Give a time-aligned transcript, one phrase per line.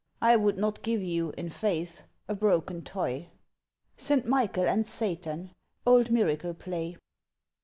[0.19, 3.27] I would not give you, in faith, a broken toy.
[3.97, 5.51] Saint Michael and Satan
[5.85, 6.97] (Old Miracle Play).